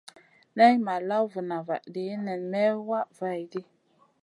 Na 0.55 0.65
may 0.85 1.01
law 1.09 1.25
vuna 1.33 1.57
vahdi 1.67 2.05
nen 2.25 2.41
may 2.51 2.71
wah 2.87 3.07
vaihʼdi. 3.17 3.61